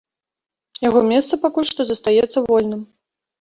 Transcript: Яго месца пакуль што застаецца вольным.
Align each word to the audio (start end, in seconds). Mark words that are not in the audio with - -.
Яго 0.87 1.01
месца 1.11 1.39
пакуль 1.43 1.67
што 1.73 1.81
застаецца 1.91 2.45
вольным. 2.49 2.81